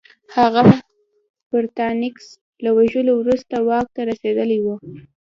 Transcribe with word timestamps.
هغه 0.35 0.61
پرتیناکس 1.49 2.25
له 2.63 2.69
وژلو 2.77 3.13
وروسته 3.17 3.55
واک 3.67 3.87
ته 3.95 4.01
رسېدلی 4.09 4.59
و 4.61 4.67